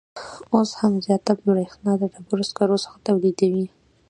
اوس 0.53 0.69
هم 0.79 0.93
زیاته 1.05 1.31
بریښنا 1.45 1.93
د 1.97 2.03
ډبروسکرو 2.13 2.77
څخه 2.83 2.97
تولیدوي 3.07 3.67